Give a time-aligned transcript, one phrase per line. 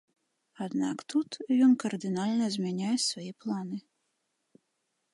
[0.65, 1.29] Аднак тут
[1.67, 3.77] ён кардынальна змяняе свае планы.